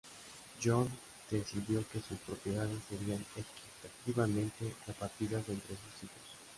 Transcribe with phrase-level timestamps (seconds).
[0.59, 0.89] John
[1.29, 6.23] decidió que sus propiedades serian equitativamente repartidas entre sus hijos.